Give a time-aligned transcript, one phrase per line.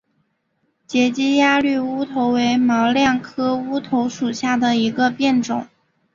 [0.87, 5.67] 截基鸭绿乌头为毛茛科乌头属下的一个变种。